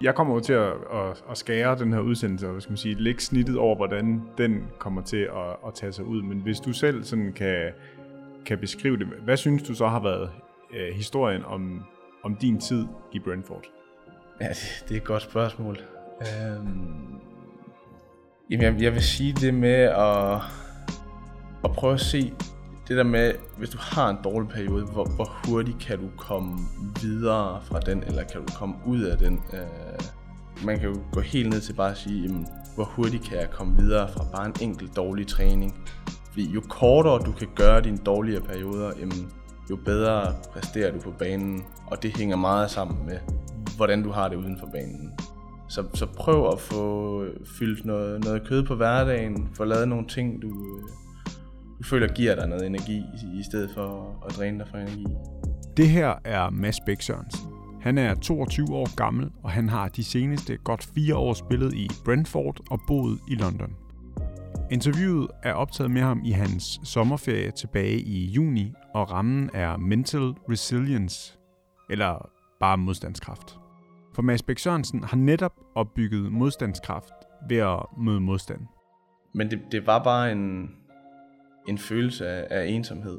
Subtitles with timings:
[0.00, 2.76] Jeg kommer jo til at, at, at skære den her udsendelse, og hvad skal man
[2.76, 6.22] sige, lægge snittet over, hvordan den kommer til at, at tage sig ud.
[6.22, 7.72] Men hvis du selv sådan kan,
[8.46, 10.30] kan beskrive det, hvad synes du så har været
[10.74, 11.82] øh, historien om,
[12.22, 13.64] om din tid i Brentford?
[14.40, 15.78] Ja, det, det er et godt spørgsmål.
[16.20, 17.20] Øhm,
[18.50, 20.34] jamen, jeg, jeg vil sige det med at,
[21.64, 22.32] at prøve at se
[22.88, 26.58] det der med, hvis du har en dårlig periode, hvor, hvor hurtigt kan du komme
[27.02, 29.42] videre fra den, eller kan du komme ud af den?
[29.52, 33.38] Øh, man kan jo gå helt ned til bare at sige, jamen, hvor hurtigt kan
[33.38, 35.74] jeg komme videre fra bare en enkelt dårlig træning?
[36.30, 39.32] Fordi jo kortere du kan gøre dine dårligere perioder, jamen,
[39.70, 43.18] jo bedre præsterer du på banen, og det hænger meget sammen med,
[43.76, 45.12] hvordan du har det uden for banen.
[45.68, 47.24] Så, så prøv at få
[47.58, 51.07] fyldt noget, noget kød på hverdagen, få lavet nogle ting, du, øh,
[51.78, 55.06] du føler giver dig noget energi, i stedet for at dræne dig for energi.
[55.76, 57.52] Det her er Mads Bæk Sørensen.
[57.80, 61.88] Han er 22 år gammel, og han har de seneste godt fire år spillet i
[62.04, 63.76] Brentford og boet i London.
[64.70, 70.34] Interviewet er optaget med ham i hans sommerferie tilbage i juni, og rammen er Mental
[70.50, 71.38] Resilience,
[71.90, 73.58] eller bare modstandskraft.
[74.14, 77.12] For Mads Bæk Sørensen har netop opbygget modstandskraft
[77.48, 78.60] ved at møde modstand.
[79.34, 80.70] Men det, det var bare en,
[81.68, 83.18] en følelse af, af ensomhed.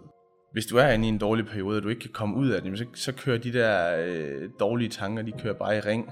[0.53, 2.61] Hvis du er inde i en dårlig periode, og du ikke kan komme ud af
[2.61, 6.09] det, så, så kører de der øh, dårlige tanker, de kører bare i ring.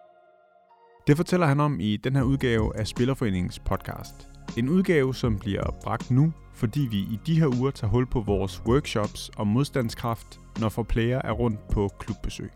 [1.07, 4.27] Det fortæller han om i den her udgave af Spillerforeningens podcast.
[4.57, 8.21] En udgave, som bliver bragt nu, fordi vi i de her uger tager hul på
[8.21, 12.51] vores workshops om modstandskraft, når for player er rundt på klubbesøg.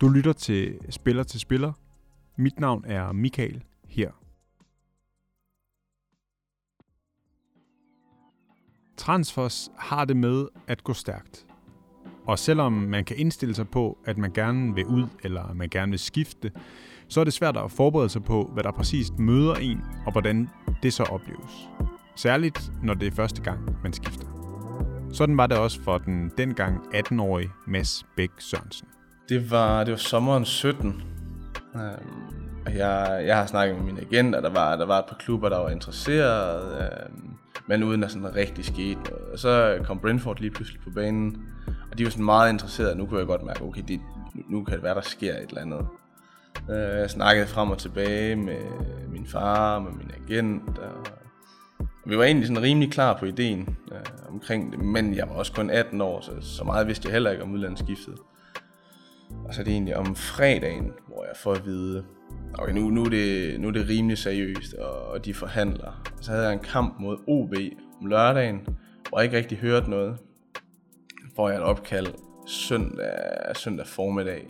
[0.00, 1.72] Du lytter til Spiller til Spiller.
[2.38, 4.21] Mit navn er Michael her.
[9.02, 11.46] Transfers har det med at gå stærkt.
[12.26, 15.90] Og selvom man kan indstille sig på, at man gerne vil ud, eller man gerne
[15.90, 16.50] vil skifte,
[17.08, 20.50] så er det svært at forberede sig på, hvad der præcist møder en, og hvordan
[20.82, 21.68] det så opleves.
[22.16, 24.26] Særligt, når det er første gang, man skifter.
[25.12, 28.88] Sådan var det også for den dengang 18-årige Mads Bæk Sørensen.
[29.28, 31.02] Det var, det var sommeren 17.
[31.74, 35.16] Øhm, jeg, jeg har snakket med min agent, og der var, der var et par
[35.16, 37.10] klubber, der var interesseret, øh,
[37.66, 39.32] men uden at sådan rigtig skete noget.
[39.32, 41.46] Og så kom Brentford lige pludselig på banen,
[41.90, 42.96] og de var sådan meget interesserede.
[42.96, 44.00] Nu kunne jeg godt mærke, okay, det,
[44.48, 45.86] nu kan det være, der sker et eller andet.
[46.70, 48.60] Øh, jeg snakkede frem og tilbage med
[49.08, 51.06] min far, med min agent, og
[52.06, 55.52] vi var egentlig sådan rimelig klar på ideen øh, omkring det, men jeg var også
[55.52, 58.14] kun 18 år, så, så meget vidste jeg heller ikke om udlandsskiftet.
[59.44, 62.04] Og så er det egentlig om fredagen, hvor jeg får at vide,
[62.58, 66.02] okay, nu, nu, er, det, nu er det rimelig seriøst, og, og de forhandler.
[66.18, 67.54] Og så havde jeg en kamp mod OB
[68.00, 68.66] om lørdagen,
[69.08, 70.16] hvor jeg ikke rigtig hørte noget.
[71.36, 72.06] Får jeg et opkald
[72.46, 74.46] søndag, søndag formiddag,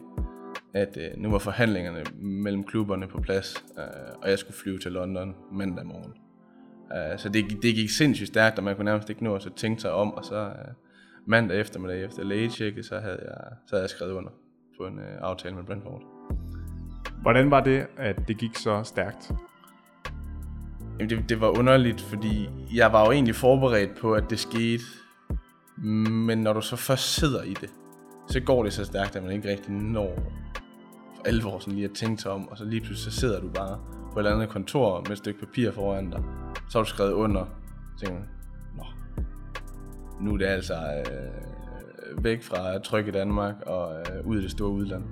[0.74, 3.84] at øh, nu var forhandlingerne mellem klubberne på plads, øh,
[4.22, 6.12] og jeg skulle flyve til London mandag morgen.
[6.90, 9.80] Uh, så det, det gik sindssygt stærkt, og man kunne nærmest ikke nå at tænke
[9.80, 10.72] sig om, og så uh,
[11.26, 14.30] mandag eftermiddag efter lægetjekket, så havde jeg, så havde jeg skrevet under
[14.78, 16.02] på en uh, aftale med Brentford.
[17.22, 19.32] Hvordan var det, at det gik så stærkt?
[20.98, 24.82] Jamen det, det var underligt, fordi jeg var jo egentlig forberedt på, at det skete,
[25.76, 27.70] men når du så først sidder i det,
[28.28, 30.14] så går det så stærkt, at man ikke rigtig når
[31.16, 33.48] for alvor sådan lige at tænke sig om, og så lige pludselig så sidder du
[33.48, 33.78] bare
[34.12, 36.22] på et eller andet kontor med et stykke papir foran dig.
[36.70, 38.22] Så har du skrevet under, og tænker,
[38.76, 38.84] Nå,
[40.20, 44.50] nu er det altså øh, væk fra tryk i Danmark og øh, ud i det
[44.50, 45.04] store udland.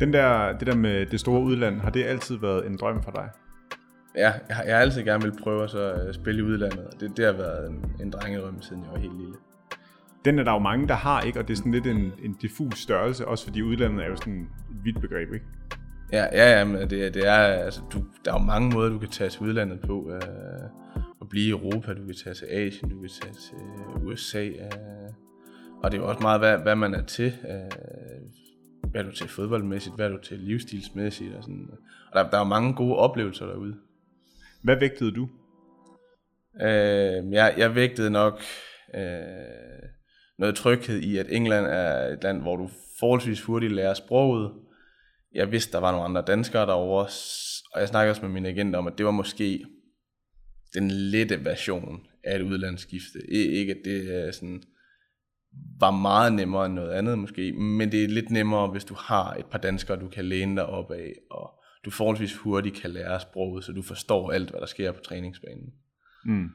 [0.00, 3.10] Den der, det der med det store udland, har det altid været en drøm for
[3.10, 3.28] dig?
[4.16, 7.00] Ja, jeg har, jeg har altid gerne vil prøve at øh, spille i udlandet, og
[7.00, 9.34] det, det har været en, en drengedrøm, siden jeg var helt lille.
[10.24, 11.38] Den er der jo mange, der har, ikke?
[11.38, 14.40] Og det er sådan lidt en, en diffus størrelse, også fordi udlandet er jo sådan
[14.40, 15.46] et vidt begreb, ikke?
[16.12, 18.98] Ja, ja, ja men det, det er, altså, du, der er jo mange måder, du
[18.98, 20.10] kan tage til udlandet på.
[20.12, 20.20] Øh,
[21.20, 23.56] at blive i Europa, du kan tage til Asien, du kan tage til
[24.06, 24.44] USA.
[24.44, 25.10] Øh,
[25.82, 27.32] og det er jo også meget, hvad, hvad man er til.
[27.48, 28.27] Øh,
[28.90, 31.34] hvad er du til fodboldmæssigt, hvad er du til livsstilsmæssigt.
[31.34, 31.68] Og, sådan.
[32.12, 33.76] og der, der er mange gode oplevelser derude.
[34.62, 35.28] Hvad vægtede du?
[36.62, 38.40] Øh, jeg, jeg vægtede nok
[38.94, 39.88] øh,
[40.38, 44.52] noget tryghed i, at England er et land, hvor du forholdsvis hurtigt lærer sproget.
[45.34, 47.06] Jeg vidste, der var nogle andre danskere derovre,
[47.74, 49.64] og jeg snakkede også med min agent om, at det var måske
[50.74, 53.18] den lette version af et udlandsskifte.
[53.30, 54.62] Ikke at det sådan,
[55.80, 59.34] var meget nemmere end noget andet måske, men det er lidt nemmere, hvis du har
[59.34, 61.50] et par danskere, du kan læne dig op af, og
[61.84, 65.72] du forholdsvis hurtigt kan lære sproget, så du forstår alt, hvad der sker på træningsbanen.
[66.24, 66.50] Mm.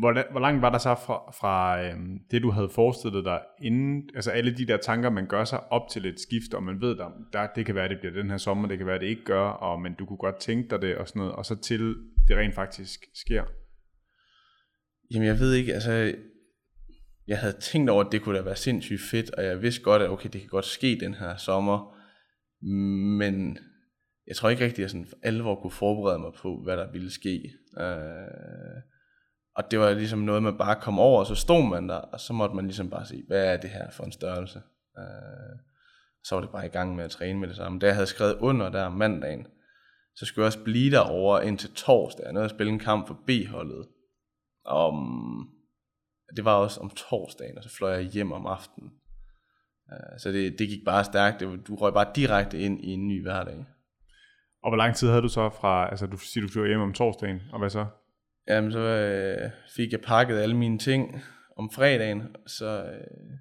[0.00, 4.10] hvor, hvor langt var der så fra, fra øhm, det, du havde forestillet dig inden,
[4.14, 6.96] altså alle de der tanker, man gør sig op til et skift, og man ved,
[6.96, 9.24] der, der, det kan være, det bliver den her sommer, det kan være, det ikke
[9.24, 11.94] gør, og, men du kunne godt tænke dig det og sådan noget, og så til
[12.28, 13.44] det rent faktisk sker.
[15.14, 16.14] Jamen jeg ved ikke, altså
[17.26, 20.02] jeg havde tænkt over, at det kunne da være sindssygt fedt, og jeg vidste godt,
[20.02, 21.96] at okay, det kan godt ske den her sommer,
[23.18, 23.58] men
[24.26, 26.92] jeg tror ikke rigtig, at jeg sådan for alvor kunne forberede mig på, hvad der
[26.92, 27.52] ville ske.
[27.80, 28.82] Øh,
[29.56, 32.20] og det var ligesom noget, man bare kom over, og så stod man der, og
[32.20, 34.62] så måtte man ligesom bare se, hvad er det her for en størrelse?
[34.98, 35.58] Øh,
[36.24, 37.78] så var det bare i gang med at træne med det samme.
[37.78, 39.46] Da jeg havde skrevet under der mandagen,
[40.16, 42.24] så skulle jeg også blive derovre indtil torsdag.
[42.24, 43.88] Jeg nåede at spille en kamp for B-holdet.
[44.64, 44.94] Om,
[46.36, 48.90] det var også om torsdagen, og så fløj jeg hjem om aftenen.
[49.92, 51.40] Uh, så det, det gik bare stærkt.
[51.40, 53.64] Du røg bare direkte ind i en ny hverdag.
[54.62, 56.92] Og hvor lang tid havde du så fra, altså du siger, du flyver hjem om
[56.92, 57.86] torsdagen, og hvad så?
[58.48, 61.22] Jamen, så øh, fik jeg pakket alle mine ting
[61.56, 63.38] om fredagen, så øh,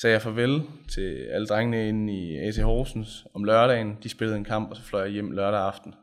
[0.00, 3.98] sagde jeg farvel til alle drengene inde i AC Horsens om lørdagen.
[4.02, 5.94] De spillede en kamp, og så fløj jeg hjem lørdag aften.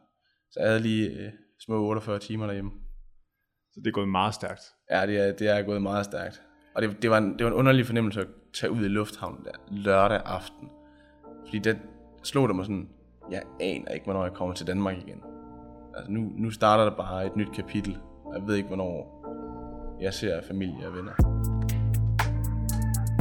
[0.51, 1.31] Så jeg havde lige øh,
[1.65, 2.71] små 48 timer derhjemme.
[3.71, 4.61] Så det er gået meget stærkt.
[4.91, 6.41] Ja, det er, det er gået meget stærkt.
[6.75, 9.43] Og det, det, var en, det var en underlig fornemmelse at tage ud i lufthavnen
[9.45, 10.69] der lørdag aften.
[11.45, 11.77] Fordi det
[12.23, 12.89] slog det mig sådan,
[13.31, 15.23] jeg aner ikke, hvornår jeg kommer til Danmark igen.
[15.95, 17.97] Altså nu, nu starter der bare et nyt kapitel.
[18.35, 19.17] Jeg ved ikke, hvornår
[20.01, 21.11] jeg ser familie og venner.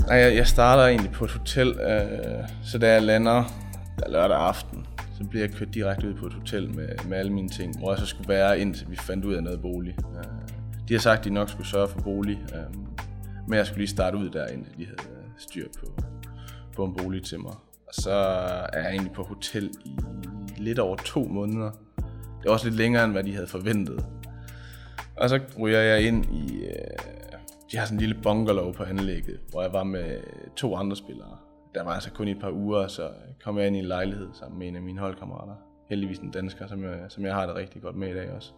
[0.06, 3.44] Nej, jeg, jeg starter egentlig på et hotel, øh, så da jeg lander
[3.98, 4.86] der lørdag aften,
[5.18, 7.90] så bliver jeg kørt direkte ud på et hotel med, med alle mine ting, hvor
[7.90, 9.96] jeg så skulle være, indtil vi fandt ud af noget bolig.
[9.98, 10.56] Øh,
[10.88, 12.77] de har sagt, at de nok skulle sørge for bolig, øh,
[13.49, 15.87] men jeg skulle lige starte ud der, indtil de havde øh, styr på,
[16.73, 17.55] på en bolig til mig.
[17.88, 18.12] Og så
[18.73, 19.97] er jeg egentlig på hotel i
[20.56, 21.71] lidt over to måneder.
[22.43, 24.06] Det er også lidt længere, end hvad de havde forventet.
[25.17, 26.65] Og så ryger jeg ind i...
[26.65, 27.17] Øh,
[27.73, 30.21] de har sådan en lille bungalow på anlægget, hvor jeg var med
[30.56, 31.37] to andre spillere.
[31.75, 33.11] Der var altså kun i et par uger, så
[33.44, 35.55] kom jeg ind i en lejlighed sammen med en af mine holdkammerater.
[35.88, 38.53] Heldigvis en dansker, som jeg, som jeg har det rigtig godt med i dag også.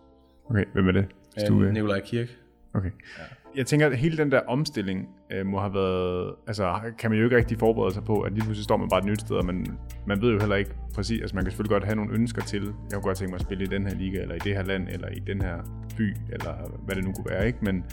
[0.50, 1.06] Okay, hvem er det?
[1.38, 2.28] Hvis Øh, du, øh, Nikolaj Kirk.
[2.74, 2.90] Okay.
[3.18, 3.22] Ja.
[3.56, 6.34] Jeg tænker, at hele den der omstilling øh, må have været...
[6.46, 9.00] Altså, kan man jo ikke rigtig forberede sig på, at lige pludselig står man bare
[9.00, 9.66] et nyt sted, og man,
[10.06, 11.20] man ved jo heller ikke præcis...
[11.20, 13.46] Altså, man kan selvfølgelig godt have nogle ønsker til, jeg kunne godt tænke mig at
[13.46, 15.56] spille i den her liga, eller i det her land, eller i den her
[15.96, 17.58] by, eller hvad det nu kunne være, ikke?
[17.62, 17.84] Men,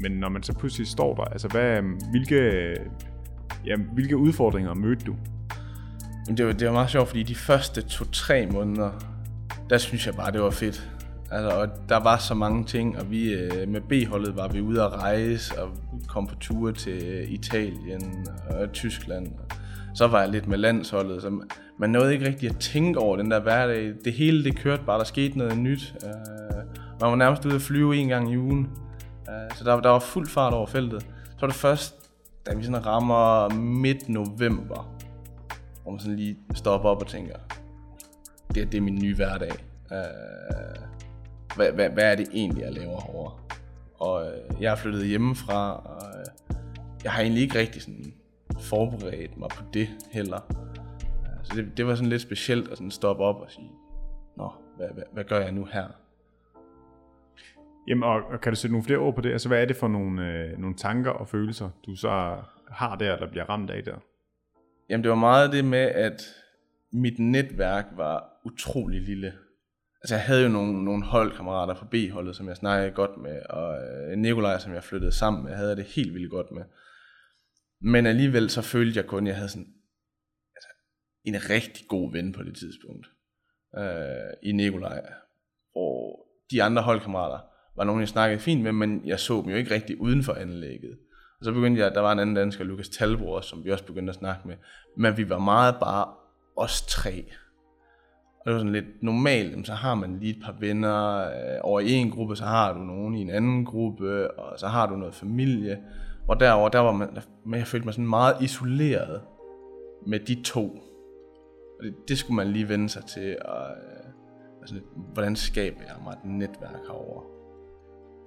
[0.00, 2.74] men når man så pludselig står der, altså, hvad, hvilke,
[3.66, 5.16] ja, hvilke udfordringer mødte du?
[6.36, 8.90] Det var, det var meget sjovt, fordi de første to-tre måneder,
[9.70, 10.90] der synes jeg bare, det var fedt.
[11.30, 14.82] Altså, og der var så mange ting, og vi øh, med B-holdet var vi ude
[14.82, 15.70] at rejse, og
[16.06, 19.28] kom på ture til Italien og Tyskland.
[19.94, 21.40] Så var jeg lidt med landsholdet, så
[21.78, 23.94] man nåede ikke rigtig at tænke over den der hverdag.
[24.04, 25.94] Det hele det kørte bare, der skete noget nyt.
[26.04, 26.56] Øh,
[27.00, 28.68] man var nærmest ude at flyve en gang i ugen.
[29.28, 31.02] Øh, så der, der var fuld fart over feltet.
[31.02, 31.94] Så var det først,
[32.46, 34.94] da vi sådan rammer midt november,
[35.82, 37.34] hvor man sådan lige stopper op og tænker,
[38.54, 39.52] det, det er min nye hverdag.
[39.92, 40.87] Øh,
[41.58, 43.32] hvad, hvad, hvad er det egentlig, jeg laver herovre?
[43.94, 46.56] Og øh, jeg er flyttet hjemmefra, og øh,
[47.04, 48.14] jeg har egentlig ikke rigtig sådan
[48.60, 50.40] forberedt mig på det heller.
[51.00, 53.70] Øh, så det, det var sådan lidt specielt at sådan stoppe op og sige,
[54.36, 55.86] Nå, hvad, hvad, hvad gør jeg nu her?
[57.88, 59.32] Jamen, og, og kan du sætte nogle flere ord på det?
[59.32, 62.36] Altså, hvad er det for nogle, øh, nogle tanker og følelser, du så
[62.70, 63.96] har der, eller bliver ramt af der?
[64.90, 66.22] Jamen, det var meget det med, at
[66.92, 69.32] mit netværk var utrolig lille.
[70.02, 73.74] Altså, jeg havde jo nogle, nogle holdkammerater fra B-holdet, som jeg snakkede godt med, og
[73.82, 76.62] øh, Nikolaj, som jeg flyttede sammen med, havde jeg det helt vildt godt med.
[77.80, 79.74] Men alligevel så følte jeg kun, at jeg havde sådan
[80.56, 80.68] altså,
[81.24, 83.06] en rigtig god ven på det tidspunkt.
[83.78, 85.00] Øh, I Nikolaj.
[85.72, 87.38] Hvor de andre holdkammerater
[87.76, 90.32] var nogen, jeg snakkede fint med, men jeg så dem jo ikke rigtig uden for
[90.32, 90.98] anlægget.
[91.38, 94.10] Og så begyndte jeg, der var en anden dansker, Lukas Talbro, som vi også begyndte
[94.10, 94.56] at snakke med.
[94.96, 96.14] Men vi var meget bare
[96.56, 97.32] os tre.
[98.48, 101.92] Det var sådan lidt normalt, så har man lige et par venner øh, over i
[101.92, 105.14] en gruppe, så har du nogen i en anden gruppe, og så har du noget
[105.14, 105.78] familie.
[106.28, 109.20] Og derover der var man, der, jeg følte mig sådan meget isoleret
[110.06, 110.64] med de to.
[111.78, 114.10] Og det, det skulle man lige vende sig til, og øh,
[114.60, 114.74] altså,
[115.12, 117.22] hvordan skaber jeg mig et netværk herover.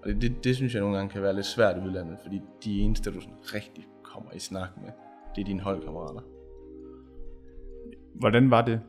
[0.03, 2.41] Og det, det, det synes jeg nogle gange kan være lidt svært i udlandet, fordi
[2.63, 4.91] de eneste, du sådan rigtig kommer i snak med,
[5.35, 6.21] det er dine holdkammerater.
[8.15, 8.81] Hvordan var det?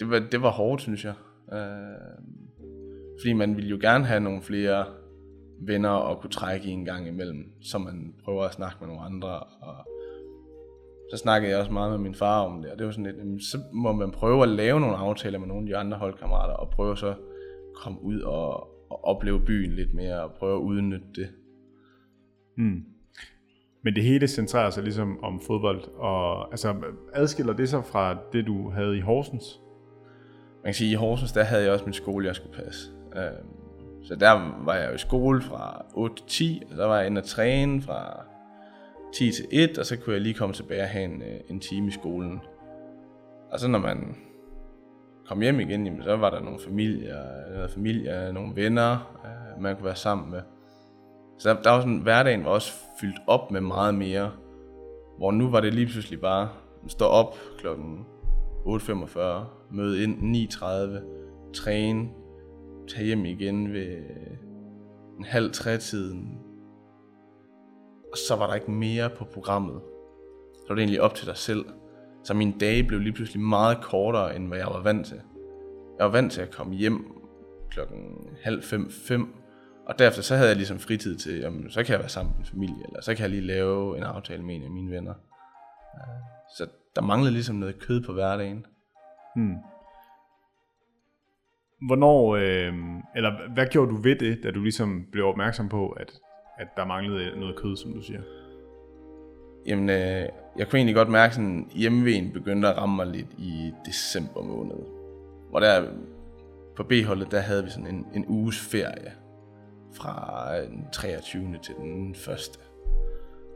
[0.00, 1.14] Det var, det var hårdt, synes jeg.
[1.52, 2.26] Øh,
[3.20, 4.86] fordi man ville jo gerne have nogle flere
[5.60, 9.02] venner og kunne trække i en gang imellem, så man prøver at snakke med nogle
[9.02, 9.40] andre.
[9.40, 9.86] Og
[11.10, 13.44] så snakkede jeg også meget med min far om det, og det var sådan lidt,
[13.44, 16.70] så må man prøve at lave nogle aftaler med nogle af de andre holdkammerater, og
[16.70, 17.16] prøve så at
[17.74, 18.52] komme ud og,
[18.90, 21.28] og opleve byen lidt mere og prøve at udnytte det.
[22.56, 22.84] Mm.
[23.84, 26.74] Men det hele centrerer sig ligesom om fodbold, og altså,
[27.12, 29.60] adskiller det sig fra det, du havde i Horsens?
[30.66, 32.90] Man kan sige, at i Horsens, der havde jeg også min skole, jeg skulle passe.
[33.16, 36.98] Øhm, så der var jeg jo i skole fra 8 til 10, og der var
[36.98, 38.24] jeg inde og træne fra
[39.14, 41.60] 10 til 1, og så kunne jeg lige komme tilbage og have en, øh, en
[41.60, 42.40] time i skolen.
[43.50, 44.16] Og så når man
[45.28, 47.22] kom hjem igen, jamen, så var der nogle familier,
[47.54, 50.40] noget familie, nogle venner, øh, man kunne være sammen med.
[51.38, 54.32] Så der, der var sådan, hverdagen var også fyldt op med meget mere.
[55.18, 56.48] Hvor nu var det lige pludselig bare,
[56.88, 58.06] stå op klokken
[58.66, 62.08] 8.45, møde ind 9.30, træne,
[62.88, 63.96] tage hjem igen ved
[65.18, 66.38] en halv tre tiden.
[68.12, 69.80] Og så var der ikke mere på programmet.
[70.54, 71.64] Så var det egentlig op til dig selv.
[72.24, 75.20] Så mine dage blev lige pludselig meget kortere, end hvad jeg var vant til.
[75.98, 77.12] Jeg var vant til at komme hjem
[77.70, 77.98] klokken
[78.42, 79.34] halv fem, fem,
[79.86, 82.38] og derefter så havde jeg ligesom fritid til, jamen, så kan jeg være sammen med
[82.38, 85.14] min familie, eller så kan jeg lige lave en aftale med en af mine venner.
[86.56, 88.66] Så der manglede ligesom noget kød på hverdagen.
[89.36, 89.56] Hmm.
[91.86, 92.74] Hvornår, øh,
[93.16, 96.12] eller hvad gjorde du ved det, da du ligesom blev opmærksom på, at,
[96.58, 98.20] at der manglede noget kød, som du siger?
[99.66, 100.28] Jamen, øh,
[100.58, 104.76] jeg kunne egentlig godt mærke, at hjemmeven begyndte at ramme mig lidt i december måned.
[105.50, 105.88] Hvor der
[106.76, 109.12] på B-holdet, der havde vi sådan en, en uges ferie
[109.92, 111.58] fra øh, den 23.
[111.62, 112.18] til den 1.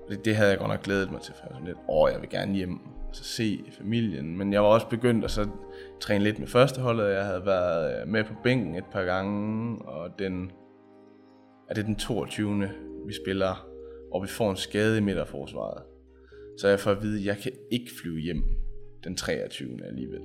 [0.04, 2.20] Og det, det havde jeg godt nok glædet mig til, for sådan lidt, åh, jeg
[2.20, 2.80] vil gerne hjem
[3.12, 4.36] så se familien.
[4.38, 5.48] Men jeg var også begyndt at så
[6.00, 7.10] træne lidt med førsteholdet.
[7.10, 10.50] Jeg havde været øh, med på bænken et par gange, og den,
[11.68, 12.68] er det den 22.
[13.06, 13.66] vi spiller,
[14.12, 15.82] og vi får en skade i midterforsvaret.
[16.58, 18.44] Så jeg får at vide, at jeg kan ikke flyve hjem
[19.04, 19.86] den 23.
[19.86, 20.20] alligevel.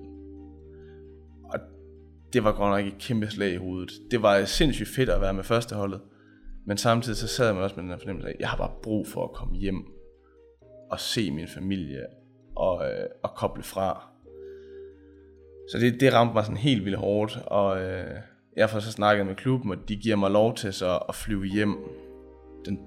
[1.44, 1.60] Og
[2.34, 3.92] det var godt nok et kæmpe slag i hovedet.
[4.12, 6.02] Det var sindssygt fedt at være med førsteholdet,
[6.66, 8.72] men samtidig så sad man også med den her fornemmelse af, at jeg har bare
[8.84, 9.86] brug for at komme hjem
[10.92, 12.06] og se min familie
[12.56, 14.08] og, øh, og koble fra.
[15.72, 18.16] Så det, det ramte mig sådan helt vildt hårdt, og øh,
[18.56, 21.46] jeg får så snakket med klubben, og de giver mig lov til så at flyve
[21.46, 21.78] hjem.
[22.66, 22.80] Den,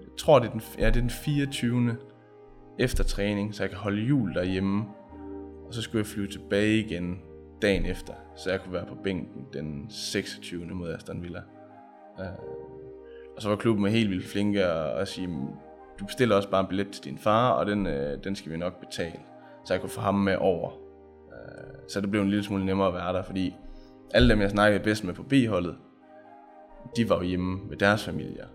[0.00, 1.96] jeg tror, det er den, ja, det er den 24.
[2.78, 4.84] efter træning, så jeg kan holde jul derhjemme.
[5.66, 7.18] Og så skulle jeg flyve tilbage igen
[7.62, 10.64] dagen efter, så jeg kunne være på bænken den 26.
[10.64, 11.40] mod Aston Villa.
[12.18, 12.24] Uh,
[13.36, 15.28] og så var klubben helt vildt flinke at sige,
[16.00, 18.56] du bestiller også bare en billet til din far, og den, øh, den skal vi
[18.56, 19.18] nok betale.
[19.64, 20.70] Så jeg kunne få ham med over.
[21.32, 23.54] Øh, så det blev en lille smule nemmere at være der, fordi
[24.14, 25.76] alle dem, jeg snakkede bedst med på B-holdet,
[26.96, 28.46] de var jo hjemme med deres familier.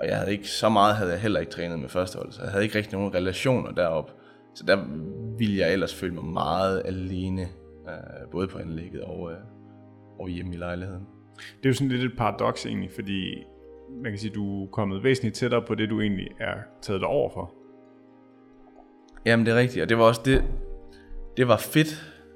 [0.00, 2.50] Og jeg havde ikke, så meget havde jeg heller ikke trænet med førstehold, så jeg
[2.50, 4.10] havde ikke rigtig nogen relationer derop.
[4.54, 4.84] Så der
[5.38, 7.42] ville jeg ellers føle mig meget alene,
[7.88, 9.38] øh, både på anlægget og, øh,
[10.18, 11.06] og hjemme i lejligheden.
[11.36, 13.44] Det er jo sådan lidt et paradoks egentlig, fordi
[14.02, 17.08] man kan sige, du er kommet væsentligt tættere på det, du egentlig er taget dig
[17.08, 17.54] over for.
[19.26, 20.44] Jamen det er rigtigt, og det var også det,
[21.36, 21.88] det var fedt.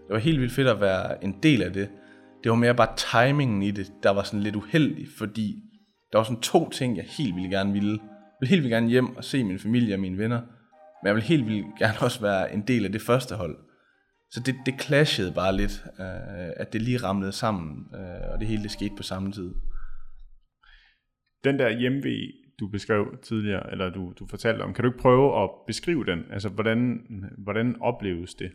[0.06, 1.88] Det var helt vildt fedt at være en del af det.
[2.42, 5.62] Det var mere bare timingen i det, der var sådan lidt uheldig, fordi
[6.12, 7.90] der var sådan to ting, jeg helt vildt gerne ville.
[7.90, 8.00] Jeg
[8.40, 10.40] ville helt vildt gerne hjem og se min familie og mine venner,
[11.02, 13.56] men jeg ville helt vildt gerne også være en del af det første hold.
[14.30, 18.48] Så det, det clashede bare lidt, øh, at det lige ramlede sammen, øh, og det
[18.48, 19.50] hele det skete på samme tid
[21.44, 25.42] den der hjemve, du beskrev tidligere, eller du, du fortalte om, kan du ikke prøve
[25.42, 26.24] at beskrive den?
[26.32, 27.00] Altså, hvordan,
[27.38, 28.52] hvordan opleves det?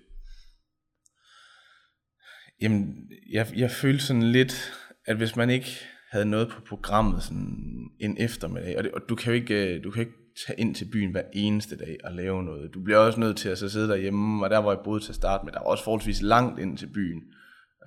[2.62, 4.74] Jamen, jeg, jeg følte sådan lidt,
[5.06, 5.70] at hvis man ikke
[6.12, 9.84] havde noget på programmet sådan en eftermiddag, og, det, og du kan jo ikke, øh,
[9.84, 12.74] du kan ikke tage ind til byen hver eneste dag og lave noget.
[12.74, 15.12] Du bliver også nødt til at så sidde derhjemme, og der var jeg boede til
[15.12, 17.22] at starte med, der var også forholdsvis langt ind til byen.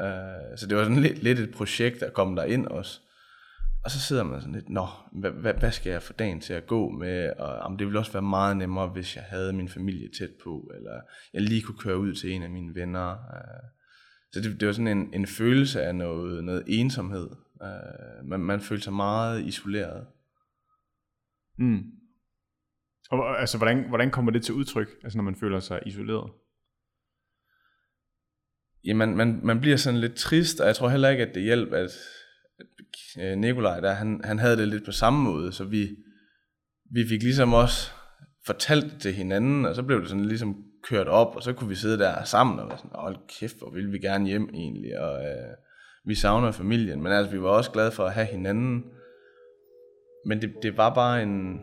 [0.01, 3.01] Uh, så det var sådan lidt, lidt et projekt at komme der ind også.
[3.85, 6.53] Og så sidder man sådan lidt, nå, hvad, hvad, hvad skal jeg få dagen til
[6.53, 7.33] at gå med?
[7.39, 10.71] Og jamen, det ville også være meget nemmere, hvis jeg havde min familie tæt på,
[10.75, 11.01] eller
[11.33, 13.11] jeg lige kunne køre ud til en af mine venner.
[13.11, 13.71] Øh.
[14.33, 17.31] Så det, det var sådan en, en følelse af noget, noget ensomhed.
[17.63, 20.07] Øh, man, man følte sig meget isoleret.
[21.59, 21.83] Mm.
[23.11, 26.31] Og altså, hvordan, hvordan kommer det til udtryk, altså, når man føler sig isoleret?
[28.85, 31.77] Jamen, man, man bliver sådan lidt trist, og jeg tror heller ikke, at det hjælper,
[31.77, 31.91] at
[33.21, 35.89] Øh, Nikolaj der, han, han havde det lidt på samme måde, så vi,
[36.93, 37.91] vi fik ligesom også
[38.47, 41.69] fortalt det til hinanden, og så blev det sådan ligesom kørt op, og så kunne
[41.69, 45.01] vi sidde der sammen og være sådan, hold kæft, hvor ville vi gerne hjem egentlig,
[45.01, 45.55] og øh,
[46.07, 48.85] vi savner familien, men altså vi var også glade for at have hinanden,
[50.27, 51.61] men det, det var bare en,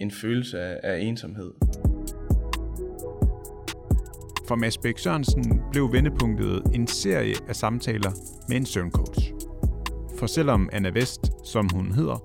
[0.00, 1.52] en følelse af, af ensomhed.
[4.48, 8.10] For Mads Bæk Sørensen blev vendepunktet en serie af samtaler
[8.48, 9.41] med en søvncoach.
[10.22, 12.24] For selvom Anna Vest, som hun hedder,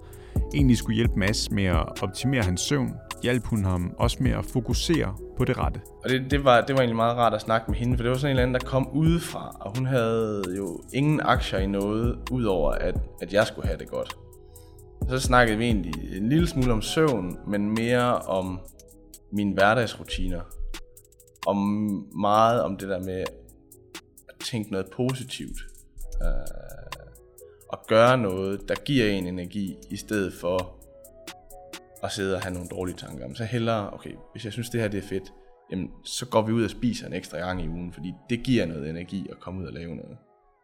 [0.53, 4.45] egentlig skulle hjælpe Mads med at optimere hans søvn, hjalp hun ham også med at
[4.45, 5.81] fokusere på det rette.
[6.03, 8.09] Og det, det, var, det var egentlig meget rart at snakke med hende, for det
[8.09, 11.67] var sådan en eller anden, der kom udefra, og hun havde jo ingen aktier i
[11.67, 14.17] noget, udover at, at jeg skulle have det godt.
[15.09, 18.59] Så snakkede vi egentlig en lille smule om søvn, men mere om
[19.31, 20.41] mine hverdagsrutiner.
[21.47, 21.57] Om
[22.19, 23.19] meget om det der med
[24.29, 25.57] at tænke noget positivt.
[26.23, 26.86] Øh,
[27.73, 30.73] at gøre noget, der giver en energi, i stedet for
[32.03, 33.33] at sidde og have nogle dårlige tanker.
[33.33, 35.33] Så hellere, okay, hvis jeg synes det her det er fedt,
[35.71, 38.65] jamen, så går vi ud og spiser en ekstra gang i ugen, fordi det giver
[38.65, 40.17] noget energi at komme ud og lave noget.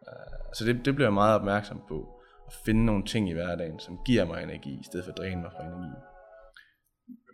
[0.07, 2.07] Øh, så det, det bliver jeg meget opmærksom på,
[2.47, 5.41] at finde nogle ting i hverdagen, som giver mig energi, i stedet for at dræne
[5.41, 5.91] mig fra energi.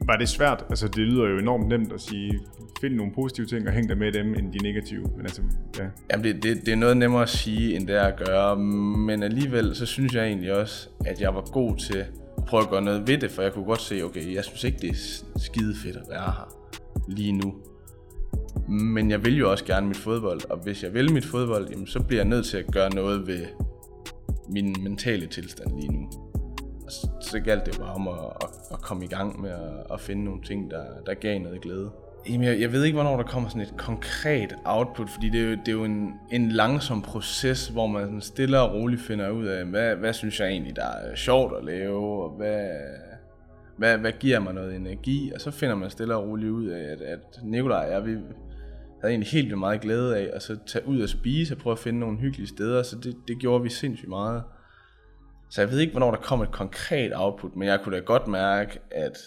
[0.05, 0.65] Var det svært?
[0.69, 2.39] Altså det lyder jo enormt nemt at sige,
[2.81, 5.03] find nogle positive ting og hæng dig med dem, end de negative.
[5.15, 5.41] Men altså,
[5.79, 5.83] ja.
[6.11, 9.23] Jamen det, det, det er noget nemmere at sige, end det er at gøre, men
[9.23, 12.05] alligevel så synes jeg egentlig også, at jeg var god til
[12.49, 14.77] prøve at gøre noget ved det, for jeg kunne godt se, okay, jeg synes ikke,
[14.81, 16.55] det er skide fedt at være her
[17.07, 17.55] lige nu.
[18.67, 21.87] Men jeg vil jo også gerne mit fodbold, og hvis jeg vil mit fodbold, jamen,
[21.87, 23.45] så bliver jeg nødt til at gøre noget ved
[24.49, 26.28] min mentale tilstand lige nu.
[26.89, 29.99] Så, så galt det bare om at, at, at komme i gang med at, at
[29.99, 31.91] finde nogle ting, der, der gav noget glæde.
[32.29, 35.45] Jamen, jeg, jeg ved ikke, hvornår der kommer sådan et konkret output, fordi det er
[35.45, 39.29] jo, det er jo en, en langsom proces, hvor man sådan stille og roligt finder
[39.29, 42.69] ud af, hvad, hvad synes jeg egentlig, der er sjovt at lave, og hvad,
[43.77, 46.91] hvad, hvad giver mig noget energi, og så finder man stille og roligt ud af,
[46.91, 48.11] at, at Nikolaj og jeg, vi
[49.01, 51.71] havde egentlig helt vildt meget glæde af at så tage ud og spise og prøve
[51.71, 54.43] at finde nogle hyggelige steder, så det, det gjorde vi sindssygt meget.
[55.49, 58.27] Så jeg ved ikke, hvornår der kom et konkret output, men jeg kunne da godt
[58.27, 59.17] mærke, at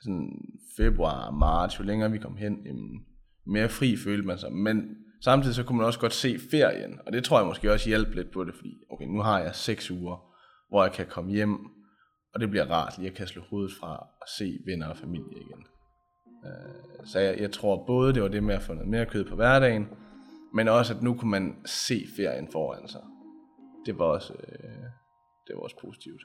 [0.00, 0.30] sådan
[0.76, 3.06] februar, marts, jo længere vi kom hen, jamen,
[3.46, 4.52] mere fri følte man sig.
[4.52, 7.88] Men samtidig så kunne man også godt se ferien, og det tror jeg måske også
[7.88, 10.16] hjælper lidt på det, fordi okay, nu har jeg seks uger,
[10.68, 11.58] hvor jeg kan komme hjem,
[12.34, 15.36] og det bliver rart lige at kan slå hovedet fra og se venner og familie
[15.36, 15.64] igen.
[16.46, 19.24] Øh, så jeg, jeg tror både det var det med at få noget mere kød
[19.24, 19.88] på hverdagen,
[20.54, 23.00] men også at nu kunne man se ferien foran sig.
[23.86, 24.68] Det var også, øh,
[25.46, 26.22] det var også positivt.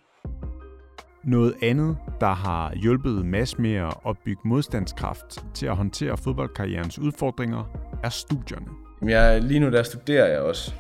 [1.23, 7.63] Noget andet, der har hjulpet Mads med at opbygge modstandskraft til at håndtere fodboldkarrierens udfordringer,
[8.03, 8.67] er studierne.
[9.01, 10.73] Jeg, lige nu der studerer jeg også.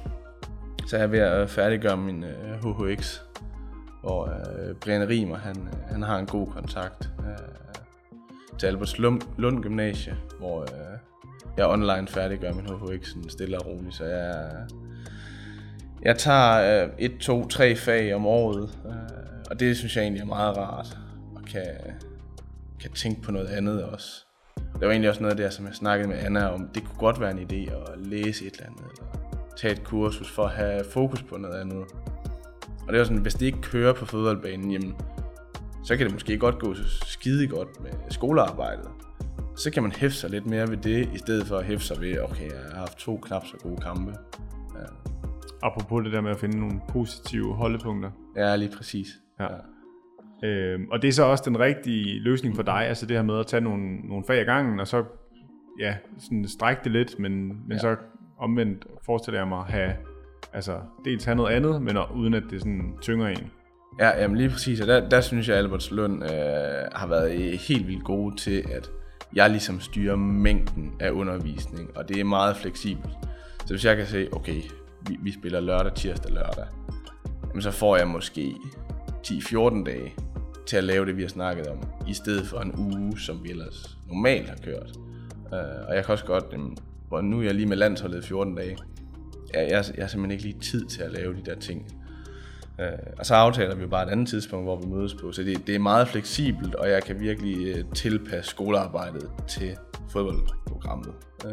[0.87, 3.19] Så jeg er ved at færdiggøre min øh, HHX,
[4.01, 5.55] hvor uh, Brian Rimer, han,
[5.87, 10.99] han har en god kontakt uh, til Albert Lund, Lund Gymnasie, hvor uh,
[11.57, 13.95] jeg online færdiggør min HHX stille og roligt.
[13.95, 14.51] Så jeg,
[16.05, 18.93] jeg tager uh, et, to, tre fag om året, øh,
[19.51, 20.97] og det synes jeg egentlig er meget rart,
[21.35, 21.65] og kan,
[22.81, 24.25] kan tænke på noget andet også.
[24.55, 26.67] Det var egentlig også noget af det, som jeg snakkede med Anna om.
[26.75, 29.23] Det kunne godt være en idé at læse et eller andet, eller
[29.57, 31.83] tage et kursus for at have fokus på noget andet.
[32.87, 34.95] Og det er sådan, hvis det ikke kører på fodboldbanen, jamen,
[35.85, 38.89] så kan det måske godt gå så skide godt med skolearbejdet.
[39.57, 42.01] Så kan man hæfte sig lidt mere ved det, i stedet for at hæfte sig
[42.01, 44.13] ved, okay, jeg har haft to knap så gode kampe.
[44.75, 44.85] Ja.
[45.63, 48.11] Apropos det der med at finde nogle positive holdepunkter.
[48.35, 49.07] Ja, lige præcis.
[49.39, 49.43] Ja.
[49.43, 50.47] ja.
[50.47, 53.39] Øhm, og det er så også den rigtige løsning for dig, altså det her med
[53.39, 55.03] at tage nogle, nogle fag i gangen, og så
[55.79, 57.77] ja, sådan strække det lidt, men, men ja.
[57.77, 57.95] så
[58.37, 59.93] omvendt forestiller jeg mig at have,
[60.53, 63.51] altså dels have noget andet, men uden at det sådan tynger en.
[63.99, 66.29] Ja, jamen lige præcis, og der, der synes jeg, at Albert Lund øh,
[66.91, 68.91] har været helt vildt gode til, at
[69.35, 73.13] jeg ligesom styrer mængden af undervisning, og det er meget fleksibelt.
[73.65, 74.61] Så hvis jeg kan se, okay,
[75.07, 76.65] vi, vi spiller lørdag, tirsdag, lørdag,
[77.49, 78.55] jamen så får jeg måske
[79.27, 80.13] 10-14 dage
[80.65, 83.49] til at lave det, vi har snakket om, i stedet for en uge, som vi
[83.49, 84.97] ellers normalt har kørt.
[85.45, 86.45] Uh, og jeg kan også godt,
[87.07, 88.77] hvor nu er jeg lige med landsholdet 14 dage,
[89.53, 91.95] jeg, jeg, jeg har simpelthen ikke lige tid til at lave de der ting.
[92.79, 95.31] Uh, og så aftaler vi jo bare et andet tidspunkt, hvor vi mødes på.
[95.31, 99.77] Så det, det er meget fleksibelt, og jeg kan virkelig uh, tilpasse skolearbejdet til
[100.09, 101.13] fodboldprogrammet.
[101.45, 101.51] Uh,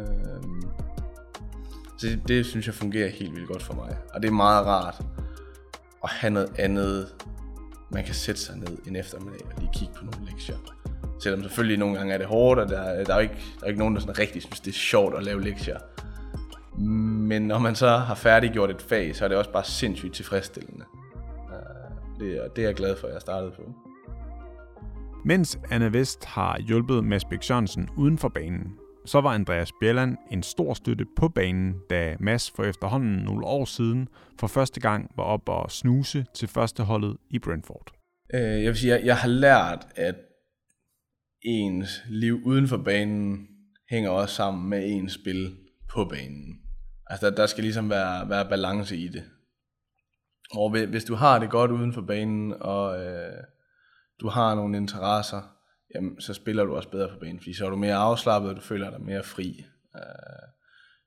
[2.01, 3.97] det, det synes jeg fungerer helt vildt godt for mig.
[4.13, 5.01] Og det er meget rart
[6.03, 7.07] at have noget andet
[7.91, 10.57] man kan sætte sig ned en eftermiddag og lige kigge på nogle lektier.
[11.19, 13.79] Selvom selvfølgelig nogle gange er det hårdt, og der, der, er, ikke, der er ikke
[13.79, 15.77] nogen, der sådan rigtig synes, det er sjovt at lave lektier.
[16.77, 20.85] Men når man så har færdiggjort et fag, så er det også bare sindssygt tilfredsstillende.
[21.49, 23.61] Øh, det er, det er jeg glad for, at jeg startede på.
[25.25, 28.73] Mens Anna Vest har hjulpet Mads Bæk Sørensen uden for banen,
[29.05, 33.65] så var Andreas Bjelland en stor støtte på banen, da Mass for efterhånden nogle år
[33.65, 34.07] siden
[34.39, 37.91] for første gang var op og snuse til førsteholdet i Brentford.
[38.33, 40.15] Øh, jeg vil sige, jeg, jeg har lært, at
[41.43, 43.47] ens liv uden for banen
[43.89, 45.57] hænger også sammen med ens spil
[45.93, 46.61] på banen.
[47.07, 49.23] Altså der, der skal ligesom være, være balance i det.
[50.53, 53.43] Og hvis du har det godt uden for banen, og øh,
[54.21, 55.41] du har nogle interesser,
[55.95, 58.55] jamen, så spiller du også bedre på banen, fordi så er du mere afslappet, og
[58.55, 59.65] du føler dig mere fri.
[59.95, 60.01] Øh,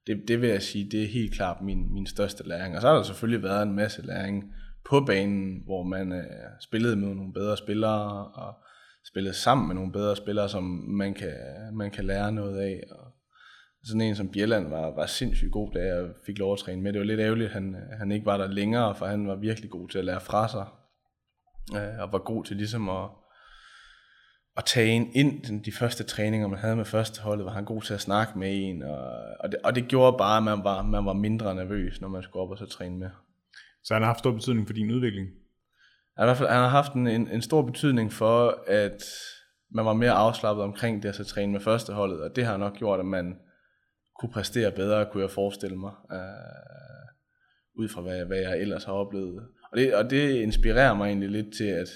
[0.06, 2.76] det, det vil jeg sige, det er helt klart min, min største læring.
[2.76, 4.54] Og så har der selvfølgelig været en masse læring
[4.88, 6.24] på banen, hvor man øh,
[6.60, 8.54] spillede med nogle bedre spillere, og
[9.06, 11.34] spillede sammen med nogle bedre spillere, som man kan,
[11.72, 12.82] man kan lære noget af.
[12.90, 13.12] Og
[13.84, 16.92] sådan en som Bjelland var, var sindssygt god, da jeg fik lov at træne med.
[16.92, 19.70] Det var lidt ærgerligt, at han, han ikke var der længere, for han var virkelig
[19.70, 20.66] god til at lære fra sig,
[21.76, 23.08] øh, og var god til ligesom at,
[24.56, 27.94] at tage en ind de første træninger, man havde med førsteholdet, var han god til
[27.94, 29.06] at snakke med en, og,
[29.40, 32.22] og, det, og det gjorde bare, at man var, man var mindre nervøs, når man
[32.22, 33.10] skulle op og så træne med.
[33.84, 35.28] Så han har haft stor betydning for din udvikling?
[36.18, 39.02] i hvert fald, han har haft en, en, en stor betydning for, at
[39.70, 42.76] man var mere afslappet omkring det at så træne med førsteholdet, og det har nok
[42.76, 43.36] gjort, at man
[44.20, 46.18] kunne præstere bedre, kunne jeg forestille mig, øh,
[47.78, 49.46] ud fra hvad, hvad jeg ellers har oplevet.
[49.72, 51.88] Og det, og det inspirerer mig egentlig lidt til, at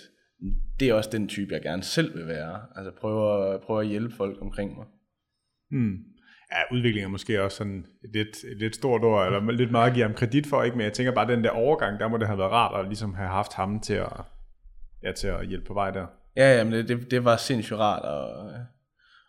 [0.81, 2.61] det er også den type, jeg gerne selv vil være.
[2.77, 4.87] Altså prøve, prøve at hjælpe folk omkring mig.
[5.71, 5.97] Hmm.
[6.53, 9.89] Ja, udvikling er måske også sådan et lidt, et lidt stort ord, eller lidt meget
[9.89, 10.77] at give ham kredit for, ikke?
[10.77, 13.15] men jeg tænker bare, den der overgang, der må det have været rart at ligesom
[13.15, 14.13] have haft ham til at,
[15.03, 16.07] ja, til at hjælpe på vej der.
[16.37, 18.61] Ja, ja men det, det, det var sindssygt rart at,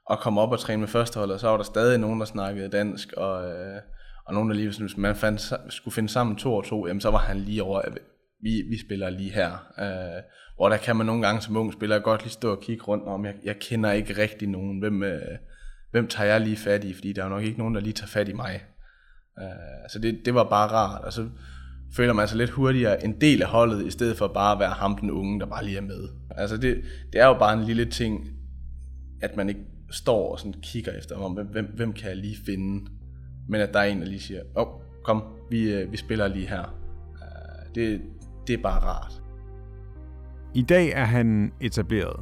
[0.10, 2.70] at komme op og træne med førsteholdet, og så var der stadig nogen, der snakkede
[2.70, 3.82] dansk, og, øh,
[4.26, 7.12] og nogen, der lige, hvis man fandt, skulle finde sammen to og to, jamen, så
[7.12, 7.82] var han lige over,
[8.42, 9.52] vi, vi spiller lige her.
[9.80, 10.24] Øh,
[10.56, 13.04] hvor der kan man nogle gange som ung spiller godt lige stå og kigge rundt
[13.04, 15.38] om, jeg, jeg kender ikke rigtig nogen, hvem, øh,
[15.92, 18.08] hvem tager jeg lige fat i, fordi der er nok ikke nogen, der lige tager
[18.08, 18.64] fat i mig.
[19.40, 21.30] Øh, så det, det var bare rart, og så
[21.96, 24.70] føler man sig lidt hurtigere en del af holdet, i stedet for bare at være
[24.70, 26.08] ham den unge, der bare lige er med.
[26.32, 26.82] Altså det,
[27.14, 28.28] det er jo bare en lille ting,
[29.22, 32.38] at man ikke står og sådan kigger efter, om, hvem, hvem, hvem kan jeg lige
[32.46, 32.90] finde,
[33.50, 36.28] men at der er en, der lige siger, åh, oh, kom, vi, øh, vi spiller
[36.28, 36.76] lige her.
[37.14, 38.02] Øh, det,
[38.50, 39.22] det er bare rart.
[40.54, 42.20] I dag er han etableret.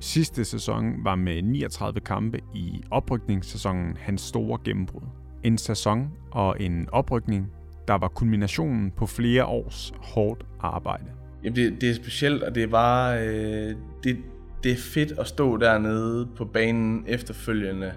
[0.00, 5.02] Sidste sæson var med 39 kampe i oprykningssæsonen hans store gennembrud.
[5.42, 7.52] En sæson og en oprykning,
[7.88, 11.04] der var kulminationen på flere års hårdt arbejde.
[11.44, 13.28] Jamen det, det er specielt, og det er bare...
[13.28, 14.16] Øh, det,
[14.64, 17.92] det er fedt at stå dernede på banen efterfølgende,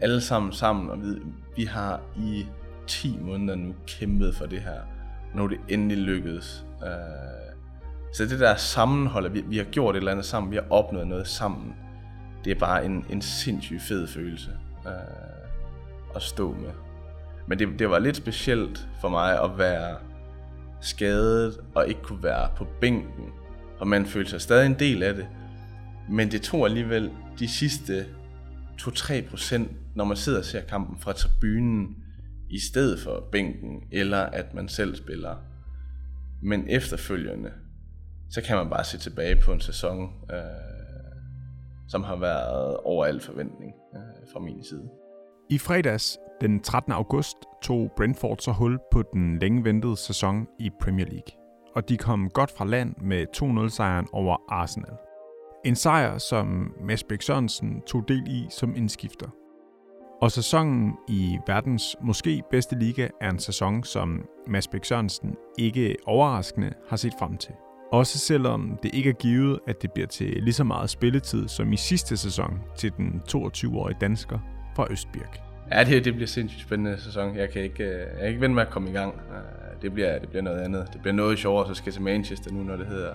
[0.00, 1.06] alle sammen sammen, og vi,
[1.56, 2.46] vi har i
[2.86, 4.80] 10 måneder nu kæmpet for det her,
[5.34, 6.66] når det endelig lykkedes.
[6.82, 6.90] Øh,
[8.12, 10.66] så det der sammenhold, at vi, vi har gjort et eller andet sammen, vi har
[10.70, 11.74] opnået noget sammen,
[12.44, 14.50] det er bare en, en sindssygt fed følelse
[14.86, 14.92] øh,
[16.16, 16.70] at stå med.
[17.46, 19.96] Men det, det var lidt specielt for mig at være
[20.80, 23.24] skadet og ikke kunne være på bænken.
[23.78, 25.26] Og man følte sig stadig en del af det.
[26.08, 28.06] Men det tog alligevel de sidste
[28.82, 31.96] 2-3 procent, når man sidder og ser kampen fra tribunen,
[32.50, 35.36] i stedet for bænken, eller at man selv spiller.
[36.42, 37.52] Men efterfølgende,
[38.30, 40.38] så kan man bare se tilbage på en sæson, øh,
[41.88, 44.88] som har været over al forventning øh, fra min side.
[45.50, 46.92] I fredags den 13.
[46.92, 51.40] august tog Brentford så hul på den længe ventede sæson i Premier League,
[51.74, 54.96] og de kom godt fra land med 2-0-sejren over Arsenal.
[55.64, 59.28] En sejr, som Mads Bæk Sørensen tog del i som indskifter.
[60.20, 65.96] Og sæsonen i verdens måske bedste liga er en sæson, som Mads Bæk Sørensen ikke
[66.06, 67.54] overraskende har set frem til.
[67.92, 71.72] Også selvom det ikke er givet, at det bliver til lige så meget spilletid som
[71.72, 74.38] i sidste sæson til den 22-årige dansker
[74.76, 75.40] fra Østbirk.
[75.72, 77.36] Ja, det, det bliver sindssygt spændende sæson.
[77.36, 79.14] Jeg kan ikke, øh, jeg kan ikke vente med at komme i gang.
[79.14, 80.88] Øh, det bliver, det bliver noget andet.
[80.92, 83.14] Det bliver noget sjovere, så skal til Manchester nu, når det hedder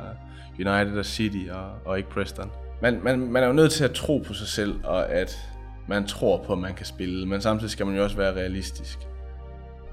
[0.55, 2.51] United og City og, og ikke Preston.
[2.81, 5.54] Man, man, man er jo nødt til at tro på sig selv, og at
[5.87, 7.25] man tror på, at man kan spille.
[7.25, 8.99] Men samtidig skal man jo også være realistisk.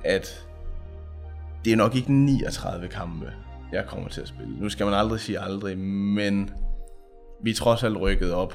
[0.04, 0.48] At
[1.64, 3.32] det er nok ikke 39 kampe,
[3.72, 4.56] jeg kommer til at spille.
[4.60, 6.50] Nu skal man aldrig sige aldrig, men
[7.42, 8.54] vi er trods alt rykket op,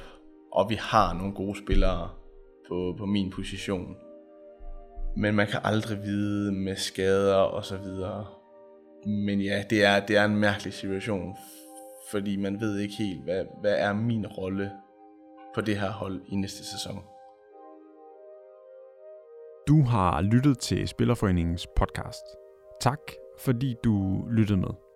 [0.54, 2.10] og vi har nogle gode spillere
[2.68, 3.96] på, på min position.
[5.18, 8.26] Men man kan aldrig vide med skader og så videre.
[9.06, 11.36] Men ja, det er, det er en mærkelig situation,
[12.12, 14.72] fordi man ved ikke helt, hvad, hvad er min rolle
[15.56, 17.00] på det her hold i næste sæson.
[19.68, 22.24] Du har lyttet til Spillerforeningens podcast.
[22.82, 23.00] Tak,
[23.40, 24.87] fordi du lyttede med.